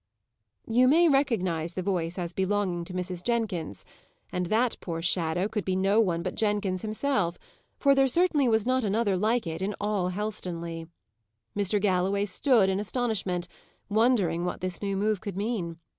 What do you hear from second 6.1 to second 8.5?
but Jenkins himself, for there certainly